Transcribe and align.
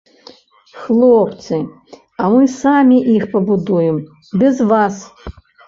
Хлопцы, 0.85 1.57
а 2.21 2.31
мы 2.37 2.41
самі 2.63 2.97
іх 3.19 3.29
пабудуем, 3.37 4.03
без 4.43 4.67
вас. 4.75 5.01